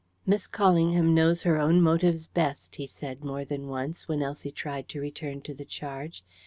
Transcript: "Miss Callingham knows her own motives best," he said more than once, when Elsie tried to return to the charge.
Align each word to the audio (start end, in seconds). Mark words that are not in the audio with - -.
"Miss 0.25 0.47
Callingham 0.47 1.13
knows 1.13 1.43
her 1.43 1.59
own 1.59 1.79
motives 1.79 2.25
best," 2.25 2.77
he 2.77 2.87
said 2.87 3.23
more 3.23 3.45
than 3.45 3.67
once, 3.67 4.07
when 4.07 4.23
Elsie 4.23 4.51
tried 4.51 4.89
to 4.89 4.99
return 4.99 5.41
to 5.41 5.53
the 5.53 5.63
charge. 5.63 6.23